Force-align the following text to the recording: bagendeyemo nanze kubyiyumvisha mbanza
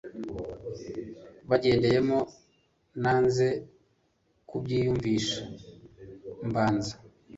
bagendeyemo 1.49 2.19
nanze 3.01 3.47
kubyiyumvisha 4.49 5.41
mbanza 6.47 6.93